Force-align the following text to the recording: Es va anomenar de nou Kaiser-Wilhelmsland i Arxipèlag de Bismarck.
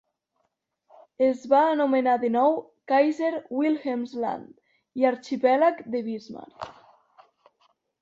Es 1.25 1.43
va 1.51 1.59
anomenar 1.73 2.15
de 2.23 2.31
nou 2.37 2.57
Kaiser-Wilhelmsland 2.93 4.51
i 5.05 5.09
Arxipèlag 5.15 5.89
de 5.97 6.07
Bismarck. 6.11 6.71